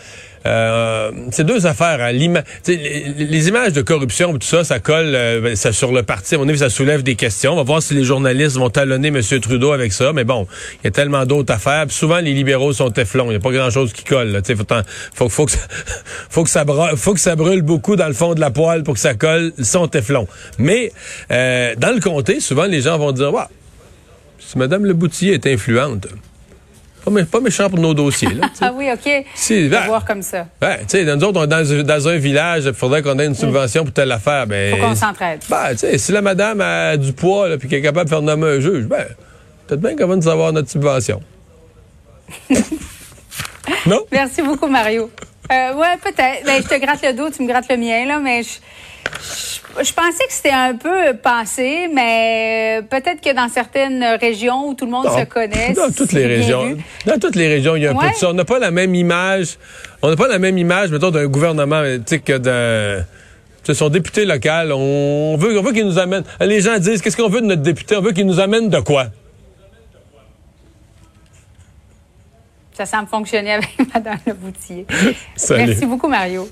euh, 0.46 1.10
c'est 1.30 1.44
deux 1.44 1.66
affaires. 1.66 2.00
Hein. 2.00 2.12
Les, 2.12 3.48
images 3.48 3.72
de 3.72 3.82
corruption, 3.82 4.32
tout 4.32 4.46
ça, 4.46 4.64
ça 4.64 4.78
colle 4.78 5.14
euh, 5.14 5.54
ça, 5.56 5.72
sur 5.72 5.92
le 5.92 6.02
parti. 6.02 6.36
À 6.36 6.38
mon 6.38 6.48
avis, 6.48 6.58
ça 6.58 6.70
soulève 6.70 7.02
des 7.02 7.16
questions. 7.16 7.52
On 7.52 7.56
va 7.56 7.62
voir 7.64 7.82
si 7.82 7.94
les 7.94 8.04
journalistes 8.04 8.56
vont 8.56 8.70
talonner 8.70 9.08
M. 9.08 9.20
Trudeau 9.40 9.72
avec 9.72 9.92
ça. 9.92 10.12
Mais 10.12 10.24
bon, 10.24 10.46
il 10.82 10.86
y 10.86 10.88
a 10.88 10.90
tellement 10.90 11.26
d'autres 11.26 11.52
affaires. 11.52 11.86
souvent, 11.90 12.18
les 12.18 12.34
libéraux 12.34 12.72
sont 12.72 12.90
téflons. 12.90 13.26
Il 13.26 13.30
n'y 13.30 13.36
a 13.36 13.40
pas 13.40 13.52
grand-chose 13.52 13.92
qui 13.92 14.04
colle. 14.04 14.40
Il 14.48 14.56
faut, 15.14 15.28
faut, 15.28 15.46
que 15.46 15.52
ça, 15.52 15.58
faut, 16.30 16.44
que 16.44 16.50
ça 16.50 16.64
brûle, 16.64 16.96
faut 16.96 17.14
que 17.14 17.20
ça 17.20 17.36
brûle 17.36 17.62
beaucoup 17.62 17.96
dans 17.96 18.08
le 18.08 18.14
fond 18.14 18.34
de 18.34 18.40
la 18.40 18.50
poêle 18.50 18.84
pour 18.84 18.94
que 18.94 19.00
ça 19.00 19.14
colle. 19.14 19.52
Ils 19.58 19.64
sont 19.64 19.88
téflons. 19.88 20.28
Mais 20.58 20.92
euh, 21.30 21.74
dans 21.76 21.92
le 21.92 22.00
comté, 22.00 22.40
souvent, 22.40 22.64
les 22.64 22.82
gens 22.82 22.96
vont 22.96 23.12
dire, 23.12 23.32
si 24.52 24.58
Mme 24.58 24.84
Le 24.84 24.92
Boutillier 24.92 25.34
est 25.34 25.46
influente, 25.46 26.06
pas, 27.04 27.40
méchant 27.40 27.70
pour 27.70 27.78
nos 27.78 27.94
dossiers. 27.94 28.34
Là, 28.34 28.48
ah 28.60 28.72
oui, 28.74 28.90
OK. 28.92 29.24
Si, 29.34 29.68
ben, 29.68 29.86
voir 29.86 30.04
comme 30.04 30.20
ça. 30.20 30.46
Ben, 30.60 30.76
tu 30.80 30.84
sais, 30.88 31.04
nous 31.04 31.24
autres, 31.24 31.40
on 31.40 31.44
est 31.44 31.84
dans, 31.84 32.08
un 32.08 32.16
village, 32.18 32.64
il 32.66 32.74
faudrait 32.74 33.02
qu'on 33.02 33.18
ait 33.18 33.26
une 33.26 33.34
subvention 33.34 33.84
pour 33.84 33.94
telle 33.94 34.12
affaire. 34.12 34.46
Ben, 34.46 34.76
Faut 34.76 34.82
qu'on 34.82 34.94
s'entraide. 34.94 35.40
Ben, 35.48 35.70
tu 35.70 35.78
sais, 35.78 35.96
si 35.96 36.12
la 36.12 36.20
madame 36.20 36.60
a 36.60 36.98
du 36.98 37.14
poids, 37.14 37.48
puis 37.58 37.68
qu'elle 37.68 37.78
est 37.78 37.82
capable 37.82 38.04
de 38.04 38.10
faire 38.10 38.22
nommer 38.22 38.46
un 38.46 38.60
juge, 38.60 38.84
ben, 38.84 39.06
peut-être 39.66 39.80
bien 39.80 39.96
qu'on 39.96 40.06
va 40.06 40.16
nous 40.16 40.28
avoir 40.28 40.52
notre 40.52 40.70
subvention. 40.70 41.22
non? 43.86 44.04
Merci 44.12 44.42
beaucoup, 44.42 44.68
Mario. 44.68 45.10
Euh, 45.50 45.74
ouais, 45.74 45.96
peut-être. 46.02 46.44
Ben, 46.44 46.62
je 46.62 46.68
te 46.68 46.78
gratte 46.78 47.02
le 47.02 47.14
dos, 47.14 47.30
tu 47.30 47.42
me 47.42 47.48
grattes 47.48 47.70
le 47.70 47.78
mien, 47.78 48.04
là, 48.06 48.18
mais 48.18 48.42
je 48.42 48.50
je 49.80 49.92
pensais 49.92 50.26
que 50.26 50.32
c'était 50.32 50.50
un 50.50 50.76
peu 50.76 51.14
passé, 51.14 51.88
mais 51.92 52.82
peut-être 52.90 53.20
que 53.20 53.34
dans 53.34 53.48
certaines 53.48 54.04
régions 54.20 54.68
où 54.68 54.74
tout 54.74 54.84
le 54.84 54.90
monde 54.90 55.06
se 55.06 55.24
connaît. 55.24 55.72
Dans 55.72 55.90
toutes 55.90 56.12
les 56.12 56.26
régions. 56.26 56.76
Dans 57.06 57.18
toutes 57.18 57.36
les 57.36 57.48
régions, 57.48 57.76
il 57.76 57.82
y 57.82 57.86
a 57.86 57.92
un 57.92 57.94
peu 57.94 58.08
de 58.08 58.14
ça. 58.14 58.30
On 58.30 58.34
n'a 58.34 58.44
pas 58.44 58.58
la 58.58 58.70
même 58.70 58.94
image. 58.94 59.56
On 60.02 60.10
n'a 60.10 60.16
pas 60.16 60.28
la 60.28 60.38
même 60.38 60.58
image, 60.58 60.90
mettons, 60.90 61.10
d'un 61.10 61.26
gouvernement, 61.26 61.82
que 61.82 62.38
d'un 62.38 63.04
son 63.72 63.88
député 63.88 64.24
local, 64.24 64.72
on 64.72 65.36
veut, 65.36 65.56
on 65.58 65.62
veut 65.62 65.72
qu'il 65.72 65.86
nous 65.86 65.98
amène. 65.98 66.24
Les 66.40 66.60
gens 66.60 66.78
disent, 66.78 67.00
qu'est-ce 67.00 67.16
qu'on 67.16 67.28
veut 67.28 67.40
de 67.40 67.46
notre 67.46 67.62
député? 67.62 67.96
On 67.96 68.02
veut 68.02 68.12
qu'il 68.12 68.26
nous 68.26 68.40
amène 68.40 68.68
de 68.68 68.80
quoi? 68.80 69.06
Ça 72.72 72.86
semble 72.86 73.08
fonctionner 73.08 73.52
avec 73.52 73.70
Mme 73.94 74.18
Leboutier. 74.26 74.86
Merci 75.50 75.86
beaucoup, 75.86 76.08
Mario. 76.08 76.48